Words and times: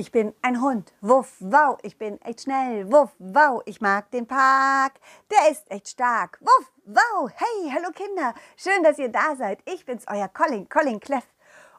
Ich 0.00 0.12
bin 0.12 0.32
ein 0.40 0.62
Hund. 0.62 0.94
Wuff, 1.02 1.34
wow, 1.40 1.78
ich 1.82 1.98
bin 1.98 2.18
echt 2.22 2.40
schnell. 2.40 2.90
Wuff, 2.90 3.10
wow, 3.18 3.60
ich 3.66 3.82
mag 3.82 4.10
den 4.12 4.26
Park. 4.26 4.94
Der 5.30 5.50
ist 5.50 5.70
echt 5.70 5.88
stark. 5.88 6.38
Wuff, 6.40 6.72
wow, 6.86 7.30
hey, 7.30 7.70
hallo 7.70 7.90
Kinder. 7.92 8.32
Schön, 8.56 8.82
dass 8.82 8.98
ihr 8.98 9.10
da 9.10 9.36
seid. 9.36 9.58
Ich 9.66 9.84
bin's, 9.84 10.06
euer 10.08 10.28
Colin, 10.28 10.70
Colin 10.70 11.00
Cleff. 11.00 11.26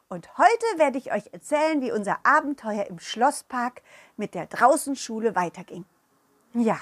Und 0.08 0.38
heute 0.38 0.78
werde 0.78 0.98
ich 0.98 1.12
euch 1.12 1.32
erzählen, 1.32 1.80
wie 1.80 1.90
unser 1.90 2.18
Abenteuer 2.22 2.86
im 2.86 3.00
Schlosspark 3.00 3.82
mit 4.16 4.36
der 4.36 4.46
Draußenschule 4.46 5.34
weiterging. 5.34 5.84
Ja, 6.54 6.78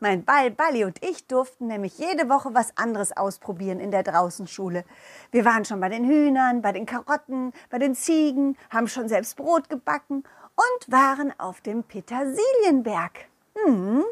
mein 0.00 0.24
Ball, 0.24 0.50
Balli 0.50 0.84
und 0.84 1.04
ich 1.04 1.26
durften 1.28 1.68
nämlich 1.68 1.98
jede 1.98 2.28
Woche 2.28 2.54
was 2.54 2.76
anderes 2.76 3.16
ausprobieren 3.16 3.78
in 3.78 3.92
der 3.92 4.02
Draußenschule. 4.02 4.84
Wir 5.30 5.44
waren 5.44 5.66
schon 5.66 5.78
bei 5.78 5.90
den 5.90 6.06
Hühnern, 6.06 6.62
bei 6.62 6.72
den 6.72 6.86
Karotten, 6.86 7.52
bei 7.68 7.78
den 7.78 7.94
Ziegen, 7.94 8.56
haben 8.70 8.88
schon 8.88 9.08
selbst 9.08 9.36
Brot 9.36 9.68
gebacken 9.68 10.24
und 10.60 10.92
waren 10.92 11.32
auf 11.38 11.60
dem 11.60 11.84
Petersilienberg. 11.84 13.28
Hm. 13.54 14.04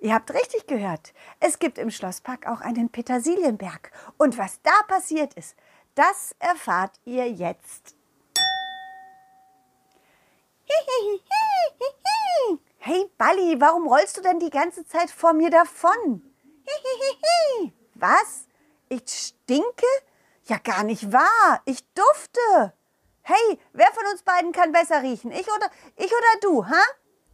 Ihr 0.00 0.14
habt 0.14 0.32
richtig 0.32 0.66
gehört. 0.66 1.12
Es 1.40 1.58
gibt 1.58 1.78
im 1.78 1.90
Schlosspark 1.90 2.46
auch 2.46 2.60
einen 2.60 2.88
Petersilienberg. 2.88 3.90
Und 4.16 4.38
was 4.38 4.60
da 4.62 4.72
passiert 4.88 5.34
ist, 5.34 5.54
das 5.94 6.34
erfahrt 6.38 6.92
ihr 7.04 7.30
jetzt. 7.30 7.94
Hey 12.78 13.10
Balli, 13.18 13.60
warum 13.60 13.88
rollst 13.88 14.16
du 14.16 14.20
denn 14.20 14.38
die 14.38 14.50
ganze 14.50 14.86
Zeit 14.86 15.10
vor 15.10 15.32
mir 15.32 15.50
davon? 15.50 16.22
Was? 17.94 18.46
Ich 18.88 19.02
stinke? 19.08 19.86
Ja, 20.44 20.58
gar 20.58 20.84
nicht 20.84 21.12
wahr. 21.12 21.62
Ich 21.64 21.84
dufte. 21.94 22.72
Hey, 23.28 23.58
wer 23.72 23.88
von 23.92 24.04
uns 24.12 24.22
beiden 24.22 24.52
kann 24.52 24.70
besser 24.70 25.02
riechen? 25.02 25.32
Ich 25.32 25.48
oder 25.48 25.68
ich 25.96 26.12
oder 26.12 26.40
du, 26.42 26.64
ha? 26.64 26.80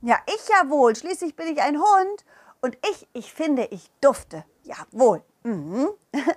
Ja, 0.01 0.17
ich 0.25 0.49
ja 0.49 0.71
wohl. 0.71 0.97
Schließlich 0.97 1.37
bin 1.37 1.49
ich 1.49 1.61
ein 1.61 1.77
Hund 1.77 2.25
und 2.63 2.79
ich, 2.89 3.07
ich 3.13 3.31
finde, 3.31 3.67
ich 3.67 3.91
dufte. 4.01 4.43
Jawohl. 4.63 5.23
Mhm. 5.43 5.91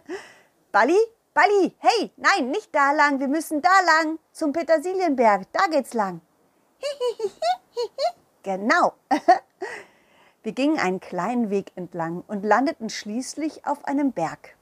Balli, 0.73 0.99
Balli, 1.33 1.73
hey, 1.77 2.11
nein, 2.17 2.52
nicht 2.52 2.75
da 2.75 2.91
lang. 2.91 3.21
Wir 3.21 3.30
müssen 3.30 3.61
da 3.61 3.71
lang 3.85 4.19
zum 4.33 4.52
Petersilienberg. 4.52 5.47
Da 5.53 5.67
geht's 5.67 5.93
lang. 5.93 6.19
Genau. 8.43 8.93
Wir 10.43 10.52
gingen 10.52 10.77
einen 10.77 10.99
kleinen 10.99 11.49
Weg 11.49 11.71
entlang 11.75 12.23
und 12.27 12.43
landeten 12.43 12.91
schließlich 12.91 13.65
auf 13.65 13.85
einem 13.85 14.11
Berg. 14.11 14.55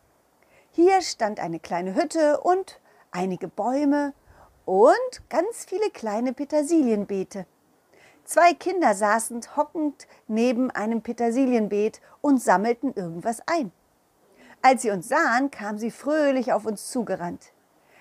Hier 0.71 1.01
stand 1.01 1.41
eine 1.41 1.59
kleine 1.59 1.93
Hütte 1.93 2.39
und 2.39 2.79
einige 3.11 3.49
Bäume 3.49 4.13
und 4.65 5.29
ganz 5.29 5.65
viele 5.65 5.89
kleine 5.91 6.33
Petersilienbeete. 6.33 7.45
Zwei 8.25 8.53
Kinder 8.53 8.95
saßen 8.95 9.41
hockend 9.57 10.07
neben 10.27 10.71
einem 10.71 11.01
Petersilienbeet 11.01 12.01
und 12.21 12.41
sammelten 12.41 12.93
irgendwas 12.93 13.41
ein. 13.47 13.71
Als 14.61 14.81
sie 14.83 14.91
uns 14.91 15.09
sahen, 15.09 15.51
kamen 15.51 15.77
sie 15.77 15.91
fröhlich 15.91 16.53
auf 16.53 16.65
uns 16.65 16.89
zugerannt. 16.89 17.51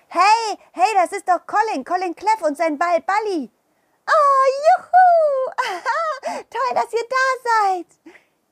Hey, 0.06 0.58
hey, 0.72 0.94
das 0.94 1.10
ist 1.12 1.28
doch 1.28 1.40
Colin, 1.46 1.84
Colin 1.84 2.14
Cleff 2.14 2.42
und 2.42 2.56
sein 2.56 2.78
Ball 2.78 3.00
Balli. 3.00 3.50
Oh, 4.06 4.46
juhu! 4.68 5.52
Toll, 6.50 6.74
dass 6.74 6.92
ihr 6.92 7.06
da 7.08 7.26
seid. 7.50 7.86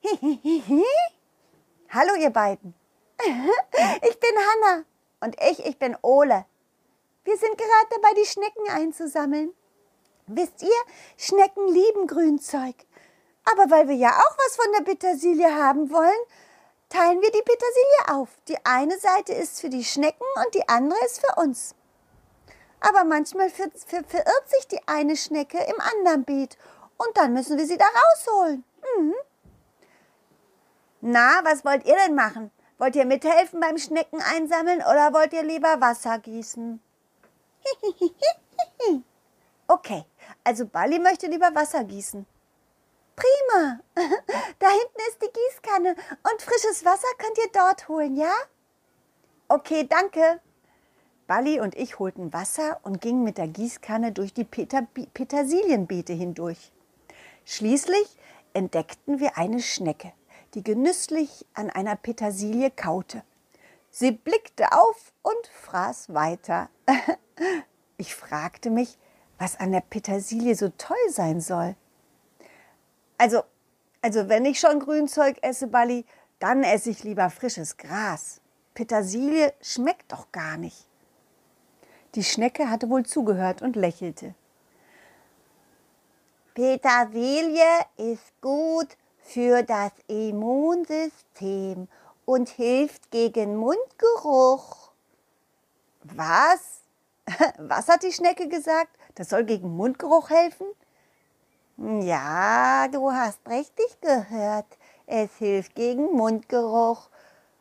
Hallo, 1.90 2.14
ihr 2.14 2.30
beiden. 2.30 2.74
Ich 4.02 4.18
bin 4.18 4.30
Hanna 4.36 4.84
und 5.20 5.36
ich, 5.40 5.64
ich 5.64 5.78
bin 5.78 5.96
Ole. 6.02 6.46
Wir 7.24 7.36
sind 7.36 7.56
gerade 7.58 7.86
dabei, 7.90 8.14
die 8.14 8.26
Schnecken 8.26 8.68
einzusammeln. 8.70 9.54
Wisst 10.26 10.62
ihr, 10.62 10.68
Schnecken 11.16 11.68
lieben 11.68 12.06
Grünzeug. 12.06 12.74
Aber 13.44 13.70
weil 13.70 13.88
wir 13.88 13.96
ja 13.96 14.10
auch 14.10 14.36
was 14.38 14.56
von 14.56 14.72
der 14.78 14.84
Petersilie 14.84 15.54
haben 15.54 15.90
wollen, 15.90 16.20
teilen 16.88 17.20
wir 17.20 17.30
die 17.30 17.42
Petersilie 17.42 18.20
auf. 18.20 18.28
Die 18.48 18.64
eine 18.64 18.98
Seite 18.98 19.32
ist 19.32 19.60
für 19.60 19.70
die 19.70 19.84
Schnecken 19.84 20.26
und 20.44 20.54
die 20.54 20.68
andere 20.68 20.98
ist 21.04 21.20
für 21.20 21.40
uns. 21.40 21.74
Aber 22.80 23.04
manchmal 23.04 23.50
ver 23.50 23.70
ver 23.86 24.04
verirrt 24.04 24.48
sich 24.48 24.68
die 24.68 24.80
eine 24.86 25.16
Schnecke 25.16 25.58
im 25.58 25.80
anderen 25.80 26.24
Beet 26.24 26.56
und 26.96 27.16
dann 27.16 27.32
müssen 27.32 27.58
wir 27.58 27.66
sie 27.66 27.76
da 27.78 27.84
rausholen. 27.84 28.64
Mhm. 28.96 29.14
Na, 31.02 31.40
was 31.44 31.64
wollt 31.64 31.86
ihr 31.86 31.96
denn 31.96 32.14
machen? 32.14 32.50
Wollt 32.78 32.96
ihr 32.96 33.04
mithelfen 33.04 33.60
beim 33.60 33.78
Schnecken 33.78 34.22
einsammeln 34.22 34.80
oder 34.80 35.12
wollt 35.12 35.32
ihr 35.32 35.42
lieber 35.42 35.80
Wasser 35.80 36.18
gießen? 36.18 36.80
okay, 39.68 40.04
also 40.44 40.66
Bali 40.66 40.98
möchte 40.98 41.26
lieber 41.26 41.54
Wasser 41.54 41.84
gießen. 41.84 42.26
Prima. 43.16 43.80
Da 44.58 44.68
hinten 44.68 45.00
ist 45.08 45.22
die 45.22 45.32
Gießkanne 45.32 45.96
und 46.30 46.42
frisches 46.42 46.84
Wasser 46.84 47.08
könnt 47.16 47.38
ihr 47.38 47.50
dort 47.52 47.88
holen, 47.88 48.14
ja? 48.16 48.32
Okay, 49.48 49.86
danke. 49.88 50.40
Balli 51.26 51.60
und 51.60 51.74
ich 51.76 51.98
holten 51.98 52.32
Wasser 52.32 52.80
und 52.82 53.00
gingen 53.00 53.24
mit 53.24 53.38
der 53.38 53.48
Gießkanne 53.48 54.12
durch 54.12 54.34
die 54.34 54.44
Peter 54.44 54.86
Petersilienbeete 55.14 56.12
hindurch. 56.12 56.72
Schließlich 57.44 58.16
entdeckten 58.52 59.20
wir 59.20 59.38
eine 59.38 59.60
Schnecke, 59.60 60.12
die 60.54 60.62
genüsslich 60.62 61.46
an 61.54 61.70
einer 61.70 61.96
Petersilie 61.96 62.70
kaute. 62.70 63.22
Sie 63.90 64.12
blickte 64.12 64.72
auf 64.72 65.12
und 65.22 65.46
fraß 65.46 66.14
weiter. 66.14 66.68
Ich 67.96 68.14
fragte 68.14 68.70
mich, 68.70 68.96
was 69.38 69.60
an 69.60 69.72
der 69.72 69.82
Petersilie 69.82 70.54
so 70.54 70.70
toll 70.70 70.96
sein 71.10 71.42
soll. 71.42 71.76
Also, 73.18 73.42
also 74.00 74.30
wenn 74.30 74.46
ich 74.46 74.58
schon 74.58 74.80
Grünzeug 74.80 75.36
esse, 75.42 75.66
Balli, 75.66 76.06
dann 76.38 76.62
esse 76.62 76.88
ich 76.88 77.04
lieber 77.04 77.28
frisches 77.28 77.76
Gras. 77.76 78.40
Petersilie 78.72 79.52
schmeckt 79.60 80.12
doch 80.12 80.32
gar 80.32 80.56
nicht. 80.56 80.86
Die 82.14 82.24
Schnecke 82.24 82.70
hatte 82.70 82.88
wohl 82.88 83.04
zugehört 83.04 83.60
und 83.60 83.76
lächelte. 83.76 84.34
Petersilie 86.54 87.84
ist 87.98 88.32
gut 88.40 88.96
für 89.18 89.62
das 89.62 89.92
Immunsystem 90.06 91.86
und 92.30 92.48
hilft 92.48 93.10
gegen 93.10 93.56
Mundgeruch. 93.56 94.92
Was? 96.04 96.82
Was 97.58 97.88
hat 97.88 98.04
die 98.04 98.12
Schnecke 98.12 98.46
gesagt? 98.46 98.96
Das 99.16 99.30
soll 99.30 99.42
gegen 99.42 99.76
Mundgeruch 99.76 100.30
helfen? 100.30 100.68
Ja, 101.76 102.86
du 102.86 103.10
hast 103.10 103.40
richtig 103.48 104.00
gehört. 104.00 104.78
Es 105.06 105.34
hilft 105.38 105.74
gegen 105.74 106.12
Mundgeruch. 106.12 107.10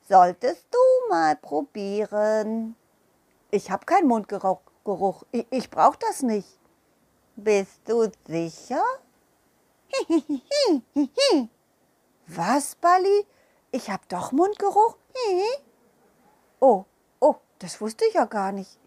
Solltest 0.07 0.67
du 0.69 0.77
mal 1.09 1.35
probieren. 1.35 2.75
Ich 3.49 3.71
habe 3.71 3.87
keinen 3.87 4.07
Mundgeruch. 4.07 5.23
Ich, 5.31 5.47
ich 5.49 5.71
brauche 5.71 5.97
das 5.97 6.21
nicht. 6.21 6.59
Bist 7.35 7.81
du 7.85 8.07
sicher? 8.27 8.83
Was, 12.27 12.75
Bali? 12.75 13.25
Ich 13.71 13.89
habe 13.89 14.03
doch 14.09 14.31
Mundgeruch? 14.31 14.95
Oh, 16.59 16.85
oh, 17.19 17.35
das 17.59 17.79
wusste 17.81 18.05
ich 18.05 18.15
ja 18.15 18.25
gar 18.25 18.51
nicht. 18.51 18.79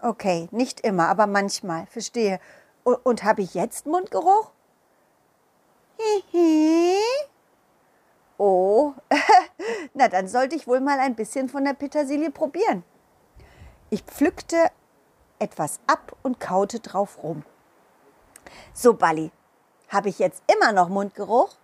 Okay, 0.00 0.48
nicht 0.50 0.80
immer, 0.80 1.08
aber 1.08 1.26
manchmal, 1.26 1.86
verstehe. 1.86 2.40
Und, 2.82 3.24
habe 3.24 3.42
ich 3.42 3.54
jetzt 3.54 3.86
Mundgeruch? 3.86 4.50
Oh, 8.36 8.92
na 9.94 10.08
dann 10.08 10.28
sollte 10.28 10.56
ich 10.56 10.66
wohl 10.66 10.80
mal 10.80 10.98
ein 10.98 11.14
bisschen 11.14 11.48
von 11.48 11.64
der 11.64 11.72
Petersilie 11.72 12.30
probieren. 12.30 12.82
Ich 13.88 14.02
pflückte 14.02 14.70
etwas 15.38 15.78
ab 15.86 16.16
und 16.22 16.40
kaute 16.40 16.80
drauf 16.80 17.22
rum. 17.22 17.44
So, 18.74 18.92
Balli, 18.94 19.30
habe 19.88 20.08
ich 20.08 20.18
jetzt 20.18 20.42
immer 20.52 20.72
noch 20.72 20.88
Mundgeruch? 20.88 21.56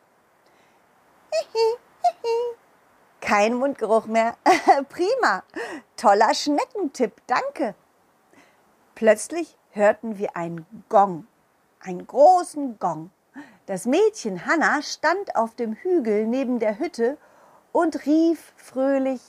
Kein 3.20 3.54
Mundgeruch 3.54 4.06
mehr. 4.06 4.36
Prima. 4.88 5.42
Toller 5.96 6.34
Schneckentipp, 6.34 7.20
danke. 7.26 7.74
Plötzlich 8.94 9.56
hörten 9.70 10.18
wir 10.18 10.36
einen 10.36 10.84
Gong, 10.88 11.26
einen 11.80 12.06
großen 12.06 12.78
Gong. 12.78 13.10
Das 13.66 13.86
Mädchen 13.86 14.46
Hanna 14.46 14.82
stand 14.82 15.36
auf 15.36 15.54
dem 15.54 15.74
Hügel 15.74 16.26
neben 16.26 16.58
der 16.58 16.78
Hütte 16.78 17.16
und 17.72 18.04
rief 18.06 18.52
fröhlich 18.56 19.22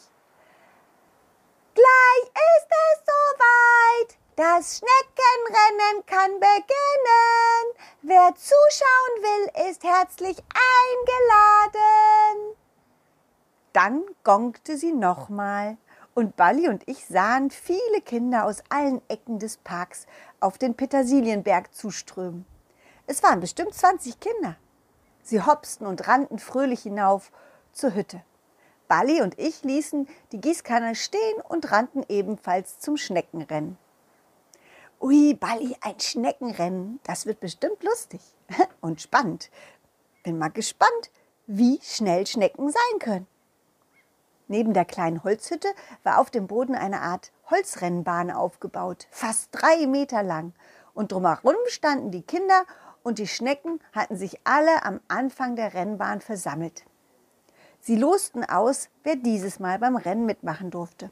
Gleich 1.74 2.24
ist 2.24 2.68
es 2.68 3.06
soweit, 3.06 4.18
das 4.41 4.79
Schneckenrennen 4.79 6.03
kann 6.07 6.39
beginnen. 6.39 7.75
Wer 8.01 8.33
zuschauen 8.33 9.21
will, 9.21 9.69
ist 9.69 9.83
herzlich 9.83 10.35
eingeladen. 11.69 12.55
Dann 13.71 14.03
gongte 14.23 14.77
sie 14.77 14.93
nochmal 14.93 15.77
Und 16.15 16.35
Balli 16.35 16.67
und 16.67 16.81
ich 16.88 17.05
sahen 17.05 17.51
viele 17.51 18.01
Kinder 18.03 18.45
aus 18.45 18.63
allen 18.69 19.01
Ecken 19.09 19.38
des 19.38 19.57
Parks 19.57 20.07
auf 20.39 20.57
den 20.57 20.73
Petersilienberg 20.73 21.71
zuströmen. 21.73 22.45
Es 23.05 23.21
waren 23.21 23.41
bestimmt 23.41 23.75
20 23.75 24.19
Kinder. 24.19 24.57
Sie 25.21 25.41
hopsten 25.41 25.85
und 25.85 26.07
rannten 26.07 26.39
fröhlich 26.39 26.81
hinauf 26.81 27.31
zur 27.73 27.94
Hütte. 27.94 28.23
Balli 28.87 29.21
und 29.21 29.37
ich 29.37 29.63
ließen 29.63 30.09
die 30.31 30.41
Gießkanne 30.41 30.95
stehen 30.95 31.41
und 31.47 31.71
rannten 31.71 32.03
ebenfalls 32.09 32.79
zum 32.79 32.97
Schneckenrennen. 32.97 33.77
Ui, 35.01 35.33
Balli, 35.33 35.75
ein 35.81 36.00
Schneckenrennen, 36.00 37.00
das 37.03 37.25
wird 37.25 37.39
bestimmt 37.39 37.81
lustig 37.81 38.21
und 38.81 39.01
spannend. 39.01 39.50
Bin 40.21 40.38
mal 40.38 40.51
gespannt, 40.51 41.09
wie 41.48 41.80
schnell 41.81 42.27
Schnecken 42.27 42.69
sein 42.69 43.00
können. 43.00 43.25
Neben 44.48 44.74
der 44.74 44.86
kleinen 44.86 45.24
Holzhütte 45.24 45.69
war 46.03 46.19
auf 46.19 46.30
dem 46.30 46.45
Boden 46.45 46.75
eine 46.75 47.01
Art 47.01 47.31
Holzrennbahn 47.50 48.30
aufgebaut, 48.30 49.07
fast 49.09 49.50
drei 49.51 49.88
Meter 49.88 50.21
lang. 50.21 50.53
Und 50.94 51.12
drumherum 51.12 51.56
standen 51.65 52.12
die 52.12 52.21
Kinder 52.21 52.63
und 53.01 53.18
die 53.18 53.27
Schnecken 53.27 53.80
hatten 53.94 54.18
sich 54.18 54.39
alle 54.44 54.86
am 54.86 55.00
Anfang 55.07 55.56
der 55.56 55.74
Rennbahn 55.74 56.21
versammelt. 56.21 56.86
Sie 57.80 57.95
losten 57.95 58.45
aus, 58.45 58.89
wer 59.01 59.15
dieses 59.15 59.59
Mal 59.59 59.80
beim 59.80 59.95
Rennen 59.95 60.27
mitmachen 60.27 60.69
durfte. 60.69 61.09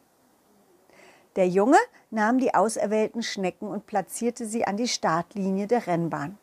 Der 1.35 1.47
Junge 1.47 1.77
nahm 2.09 2.39
die 2.39 2.53
auserwählten 2.53 3.23
Schnecken 3.23 3.67
und 3.67 3.85
platzierte 3.85 4.45
sie 4.45 4.65
an 4.65 4.77
die 4.77 4.87
Startlinie 4.87 5.67
der 5.67 5.85
Rennbahn. 5.85 6.37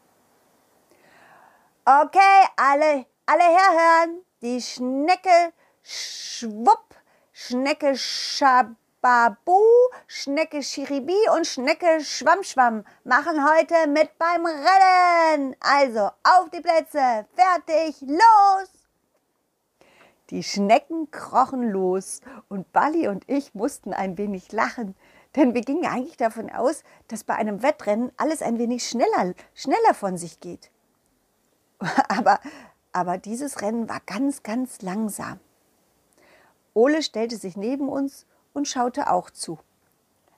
Okay, 1.84 2.44
alle, 2.56 3.06
alle 3.26 3.42
herhören. 3.42 4.22
Die 4.42 4.60
Schnecke 4.60 5.52
Schwupp, 5.82 6.94
Schnecke 7.32 7.96
Schababu, 7.96 9.60
Schnecke 10.06 10.62
Schiribi 10.62 11.28
und 11.34 11.46
Schnecke 11.46 12.00
Schwammschwamm 12.00 12.84
machen 13.04 13.48
heute 13.48 13.88
mit 13.88 14.18
beim 14.18 14.46
Rennen. 14.46 15.56
Also 15.60 16.10
auf 16.22 16.50
die 16.52 16.60
Plätze, 16.60 17.26
fertig, 17.34 18.00
los! 18.00 18.75
Die 20.30 20.42
Schnecken 20.42 21.10
krochen 21.10 21.70
los 21.70 22.20
und 22.48 22.72
Balli 22.72 23.06
und 23.08 23.28
ich 23.28 23.54
mussten 23.54 23.92
ein 23.92 24.18
wenig 24.18 24.50
lachen, 24.50 24.96
denn 25.36 25.54
wir 25.54 25.60
gingen 25.60 25.86
eigentlich 25.86 26.16
davon 26.16 26.50
aus, 26.50 26.82
dass 27.08 27.22
bei 27.22 27.34
einem 27.34 27.62
Wettrennen 27.62 28.10
alles 28.16 28.42
ein 28.42 28.58
wenig 28.58 28.88
schneller, 28.88 29.34
schneller 29.54 29.94
von 29.94 30.16
sich 30.16 30.40
geht. 30.40 30.70
Aber, 32.08 32.40
aber 32.92 33.18
dieses 33.18 33.60
Rennen 33.60 33.86
war 33.90 34.00
ganz, 34.06 34.42
ganz 34.42 34.80
langsam. 34.80 35.38
Ole 36.72 37.02
stellte 37.02 37.36
sich 37.36 37.54
neben 37.54 37.90
uns 37.90 38.24
und 38.54 38.66
schaute 38.66 39.10
auch 39.10 39.28
zu. 39.28 39.58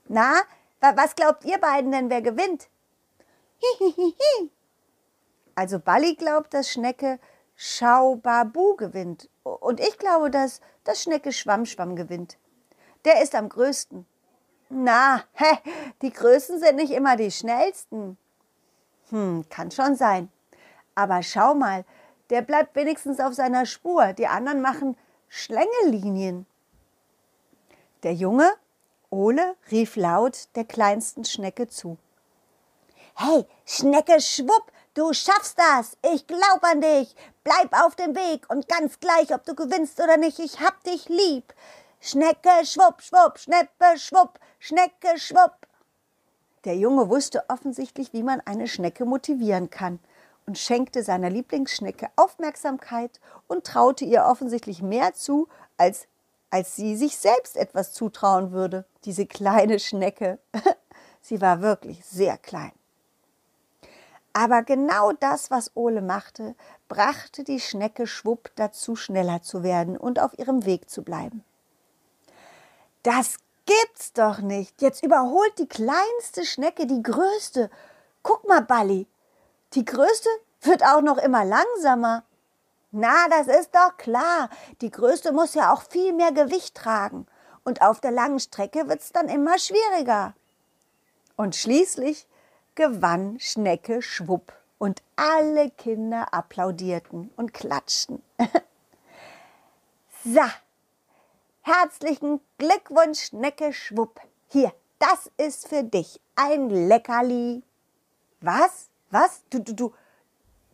Na, 0.08 0.34
was 0.80 1.14
glaubt 1.14 1.44
ihr 1.44 1.58
beiden 1.58 1.92
denn, 1.92 2.10
wer 2.10 2.22
gewinnt? 2.22 2.68
Hihihihi. 3.58 4.50
Also 5.54 5.80
Balli 5.80 6.14
glaubt, 6.14 6.54
dass 6.54 6.70
Schnecke 6.70 7.18
Schaubabu 7.60 8.76
gewinnt. 8.76 9.28
Und 9.42 9.80
ich 9.80 9.98
glaube, 9.98 10.30
dass 10.30 10.60
das 10.84 11.02
Schnecke 11.02 11.32
Schwammschwamm 11.32 11.96
gewinnt. 11.96 12.38
Der 13.04 13.20
ist 13.20 13.34
am 13.34 13.48
größten. 13.48 14.06
Na, 14.68 15.24
hä, 15.32 15.58
die 16.00 16.12
Größten 16.12 16.60
sind 16.60 16.76
nicht 16.76 16.92
immer 16.92 17.16
die 17.16 17.32
schnellsten. 17.32 18.16
Hm, 19.10 19.44
kann 19.50 19.72
schon 19.72 19.96
sein. 19.96 20.30
Aber 20.94 21.20
schau 21.24 21.54
mal, 21.54 21.84
der 22.30 22.42
bleibt 22.42 22.76
wenigstens 22.76 23.18
auf 23.18 23.34
seiner 23.34 23.66
Spur. 23.66 24.12
Die 24.12 24.28
anderen 24.28 24.62
machen 24.62 24.96
Schlängelinien. 25.28 26.46
Der 28.04 28.14
Junge, 28.14 28.52
Ole, 29.10 29.56
rief 29.72 29.96
laut 29.96 30.48
der 30.54 30.64
kleinsten 30.64 31.24
Schnecke 31.24 31.66
zu. 31.66 31.98
Hey, 33.16 33.46
Schnecke, 33.66 34.20
schwupp, 34.20 34.70
Du 34.98 35.12
schaffst 35.12 35.56
das. 35.56 35.96
Ich 36.12 36.26
glaub 36.26 36.58
an 36.62 36.80
dich. 36.80 37.14
Bleib 37.44 37.72
auf 37.84 37.94
dem 37.94 38.16
Weg 38.16 38.50
und 38.50 38.66
ganz 38.66 38.98
gleich, 38.98 39.32
ob 39.32 39.44
du 39.44 39.54
gewinnst 39.54 40.00
oder 40.00 40.16
nicht, 40.16 40.40
ich 40.40 40.58
hab 40.58 40.82
dich 40.82 41.08
lieb. 41.08 41.54
Schnecke, 42.00 42.50
schwupp, 42.64 43.00
schwupp, 43.00 43.38
Schneppe, 43.38 43.96
schwupp, 43.96 44.40
Schnecke, 44.58 45.16
schwupp. 45.16 45.54
Der 46.64 46.74
Junge 46.74 47.08
wusste 47.08 47.44
offensichtlich, 47.46 48.12
wie 48.12 48.24
man 48.24 48.40
eine 48.40 48.66
Schnecke 48.66 49.04
motivieren 49.04 49.70
kann 49.70 50.00
und 50.46 50.58
schenkte 50.58 51.04
seiner 51.04 51.30
Lieblingsschnecke 51.30 52.08
Aufmerksamkeit 52.16 53.20
und 53.46 53.62
traute 53.62 54.04
ihr 54.04 54.24
offensichtlich 54.24 54.82
mehr 54.82 55.14
zu, 55.14 55.46
als, 55.76 56.08
als 56.50 56.74
sie 56.74 56.96
sich 56.96 57.18
selbst 57.18 57.56
etwas 57.56 57.92
zutrauen 57.92 58.50
würde, 58.50 58.84
diese 59.04 59.26
kleine 59.26 59.78
Schnecke. 59.78 60.40
sie 61.20 61.40
war 61.40 61.62
wirklich 61.62 62.04
sehr 62.04 62.36
klein. 62.36 62.72
Aber 64.38 64.62
genau 64.62 65.10
das, 65.10 65.50
was 65.50 65.72
Ole 65.74 66.00
machte, 66.00 66.54
brachte 66.86 67.42
die 67.42 67.58
Schnecke 67.58 68.06
Schwupp 68.06 68.52
dazu, 68.54 68.94
schneller 68.94 69.42
zu 69.42 69.64
werden 69.64 69.96
und 69.96 70.20
auf 70.20 70.38
ihrem 70.38 70.64
Weg 70.64 70.88
zu 70.88 71.02
bleiben. 71.02 71.42
Das 73.02 73.38
gibt's 73.66 74.12
doch 74.12 74.38
nicht. 74.38 74.80
Jetzt 74.80 75.02
überholt 75.02 75.58
die 75.58 75.66
kleinste 75.66 76.44
Schnecke 76.44 76.86
die 76.86 77.02
größte. 77.02 77.68
Guck 78.22 78.46
mal, 78.46 78.62
Balli. 78.62 79.08
Die 79.72 79.84
größte 79.84 80.28
wird 80.60 80.84
auch 80.84 81.00
noch 81.00 81.18
immer 81.18 81.44
langsamer. 81.44 82.22
Na, 82.92 83.28
das 83.30 83.48
ist 83.48 83.74
doch 83.74 83.96
klar. 83.96 84.50
Die 84.82 84.92
größte 84.92 85.32
muss 85.32 85.54
ja 85.54 85.72
auch 85.72 85.82
viel 85.82 86.12
mehr 86.12 86.30
Gewicht 86.30 86.76
tragen. 86.76 87.26
Und 87.64 87.82
auf 87.82 88.00
der 88.00 88.12
langen 88.12 88.38
Strecke 88.38 88.88
wird's 88.88 89.10
dann 89.10 89.28
immer 89.28 89.58
schwieriger. 89.58 90.34
Und 91.34 91.56
schließlich 91.56 92.28
gewann 92.78 93.40
Schnecke 93.40 94.00
Schwupp 94.02 94.52
und 94.78 95.02
alle 95.16 95.68
Kinder 95.70 96.32
applaudierten 96.32 97.28
und 97.36 97.52
klatschten. 97.52 98.22
so, 100.24 100.40
herzlichen 101.62 102.40
Glückwunsch, 102.56 103.20
Schnecke 103.20 103.72
Schwupp. 103.72 104.20
Hier, 104.46 104.72
das 105.00 105.28
ist 105.38 105.66
für 105.66 105.82
dich 105.82 106.20
ein 106.36 106.70
Leckerli. 106.70 107.64
Was? 108.40 108.90
Was? 109.10 109.42
Du, 109.50 109.58
du, 109.58 109.74
du, 109.74 109.94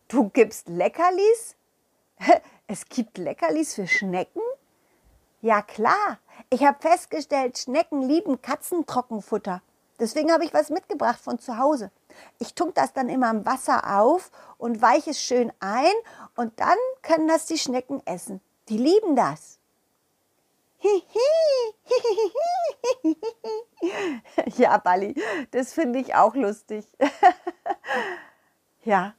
du 0.07 0.29
gibst 0.29 0.69
Leckerlis? 0.69 1.55
Es 2.67 2.85
gibt 2.85 3.17
Leckerlis 3.17 3.73
für 3.75 3.87
Schnecken? 3.87 4.41
Ja 5.41 5.63
klar, 5.63 6.19
ich 6.51 6.63
habe 6.63 6.79
festgestellt, 6.79 7.57
Schnecken 7.57 8.01
lieben 8.03 8.41
Katzentrockenfutter. 8.41 9.61
Deswegen 9.99 10.31
habe 10.31 10.43
ich 10.43 10.53
was 10.53 10.69
mitgebracht 10.69 11.19
von 11.19 11.39
zu 11.39 11.57
Hause. 11.57 11.91
Ich 12.39 12.53
tunk 12.53 12.75
das 12.75 12.93
dann 12.93 13.09
immer 13.09 13.29
im 13.29 13.45
Wasser 13.45 13.99
auf 13.99 14.31
und 14.57 14.81
weiche 14.81 15.11
es 15.11 15.21
schön 15.21 15.51
ein 15.59 15.93
und 16.35 16.59
dann 16.59 16.77
können 17.01 17.27
das 17.27 17.45
die 17.45 17.57
Schnecken 17.57 18.01
essen. 18.05 18.41
Die 18.69 18.77
lieben 18.77 19.15
das. 19.15 19.59
ja, 24.57 24.77
Balli, 24.77 25.15
das 25.51 25.73
finde 25.73 25.99
ich 25.99 26.15
auch 26.15 26.35
lustig. 26.35 26.85
ja, 28.83 29.13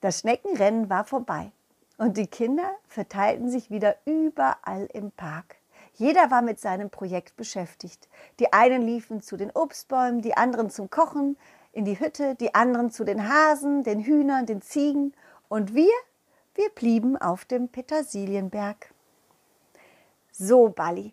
das 0.00 0.20
Schneckenrennen 0.20 0.90
war 0.90 1.04
vorbei 1.04 1.52
und 1.98 2.16
die 2.16 2.26
Kinder 2.26 2.74
verteilten 2.88 3.50
sich 3.50 3.70
wieder 3.70 3.96
überall 4.04 4.88
im 4.92 5.12
Park. 5.12 5.56
Jeder 5.94 6.30
war 6.30 6.42
mit 6.42 6.60
seinem 6.60 6.90
Projekt 6.90 7.36
beschäftigt. 7.36 8.08
Die 8.40 8.52
einen 8.52 8.82
liefen 8.82 9.22
zu 9.22 9.36
den 9.36 9.50
Obstbäumen, 9.52 10.22
die 10.22 10.36
anderen 10.36 10.70
zum 10.70 10.90
Kochen, 10.90 11.36
in 11.72 11.84
die 11.84 11.98
Hütte, 11.98 12.34
die 12.34 12.54
anderen 12.54 12.90
zu 12.90 13.04
den 13.04 13.28
Hasen, 13.28 13.82
den 13.82 14.00
Hühnern, 14.00 14.46
den 14.46 14.62
Ziegen 14.62 15.12
und 15.48 15.74
wir, 15.74 15.92
wir 16.54 16.68
blieben 16.70 17.16
auf 17.16 17.44
dem 17.44 17.68
Petersilienberg. 17.68 18.92
So, 20.32 20.68
Balli, 20.68 21.12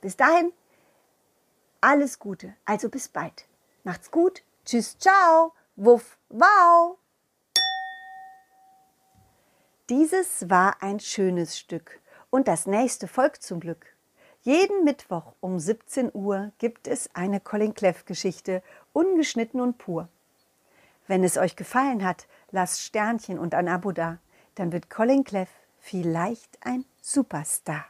Bis 0.00 0.16
dahin, 0.16 0.52
alles 1.80 2.18
Gute. 2.18 2.54
Also 2.64 2.88
bis 2.88 3.06
bald. 3.06 3.46
Macht's 3.84 4.10
gut. 4.10 4.42
Tschüss, 4.68 4.98
ciao, 4.98 5.54
wuff, 5.76 6.18
wow. 6.28 6.98
Dieses 9.88 10.50
war 10.50 10.82
ein 10.82 11.00
schönes 11.00 11.58
Stück 11.58 12.02
und 12.28 12.48
das 12.48 12.66
nächste 12.66 13.08
folgt 13.08 13.42
zum 13.42 13.60
Glück. 13.60 13.86
Jeden 14.42 14.84
Mittwoch 14.84 15.32
um 15.40 15.58
17 15.58 16.10
Uhr 16.12 16.52
gibt 16.58 16.86
es 16.86 17.08
eine 17.14 17.40
Colin 17.40 17.72
Cleff 17.72 18.04
Geschichte, 18.04 18.62
ungeschnitten 18.92 19.62
und 19.62 19.78
pur. 19.78 20.10
Wenn 21.06 21.24
es 21.24 21.38
euch 21.38 21.56
gefallen 21.56 22.04
hat, 22.04 22.26
lasst 22.50 22.82
Sternchen 22.82 23.38
und 23.38 23.54
ein 23.54 23.68
Abo 23.68 23.92
da, 23.92 24.18
dann 24.54 24.70
wird 24.70 24.90
Colin 24.90 25.24
Cleff 25.24 25.48
vielleicht 25.78 26.58
ein 26.60 26.84
Superstar. 27.00 27.86